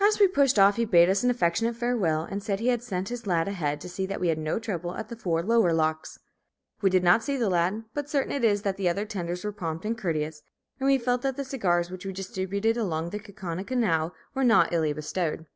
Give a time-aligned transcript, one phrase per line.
[0.00, 3.08] As we pushed off he bade us an affectionate farewell, and said he had sent
[3.08, 6.20] his "lad" ahead to see that we had no trouble at the four lower locks.
[6.82, 9.50] We did not see the lad; but certain it is that the other tenders were
[9.50, 10.42] prompt and courteous,
[10.78, 14.72] and we felt that the cigars which we distributed along the Kaukauna Canal were not
[14.72, 15.46] illy bestowed.